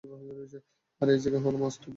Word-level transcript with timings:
আর 1.01 1.07
এই 1.09 1.19
জায়গায়ই 1.19 1.43
হলো 1.45 1.57
মস্ত 1.57 1.81
ভুল। 1.83 1.89